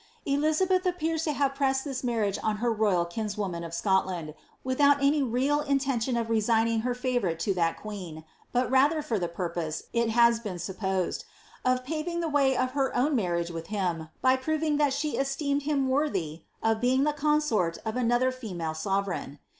[0.25, 4.99] "'Elizabeth appears to have pressed this marriage on her royal kins woman of Scotland, without
[4.99, 9.27] any real intention of resigning her favour ite to that queen, but rather for the
[9.27, 11.25] purpose, it has been supposed,
[11.63, 15.17] of paving the way for her own marriage with him, by having proved that she
[15.17, 19.37] esteemed him worthy of being the consort of another female sove reign.